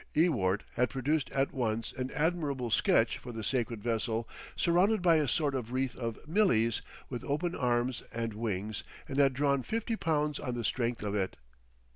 [0.15, 5.27] Ewart had produced at once an admirable sketch for the sacred vessel surrounded by a
[5.27, 10.39] sort of wreath of Millies with open arms and wings and had drawn fifty pounds
[10.39, 11.37] on the strength of it.